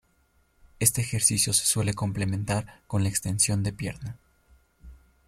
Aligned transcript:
Este 0.79 0.99
ejercicio 0.99 1.53
se 1.53 1.63
suele 1.67 1.93
complementar 1.93 2.81
con 2.87 3.03
la 3.03 3.09
extensión 3.09 3.61
de 3.61 3.71
pierna. 3.71 4.17